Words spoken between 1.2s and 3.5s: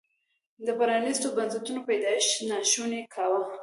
بنسټونو پیدایښت ناشونی کاوه.